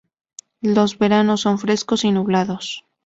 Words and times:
Los 0.63 0.97
veranos 0.97 1.41
son 1.41 1.59
frescos 1.59 2.05
y 2.05 2.11
nublados. 2.11 2.87